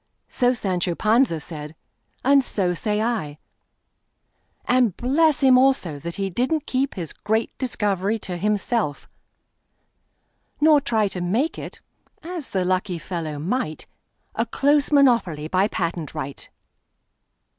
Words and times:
So 0.29 0.51
Sancho 0.51 0.95
Panza 0.95 1.39
said, 1.39 1.75
and 2.25 2.43
so 2.43 2.73
say 2.73 3.03
I:And 3.03 4.97
bless 4.97 5.41
him, 5.41 5.59
also, 5.59 5.99
that 5.99 6.15
he 6.15 6.27
did 6.27 6.51
n't 6.51 6.65
keepHis 6.65 7.13
great 7.23 7.55
discovery 7.59 8.17
to 8.17 8.35
himself; 8.37 9.07
nor 10.59 10.81
tryTo 10.81 11.21
make 11.23 11.59
it—as 11.59 12.49
the 12.49 12.65
lucky 12.65 12.97
fellow 12.97 13.37
might—A 13.37 14.47
close 14.47 14.91
monopoly 14.91 15.47
by 15.47 15.67
patent 15.67 16.15
right! 16.15 16.49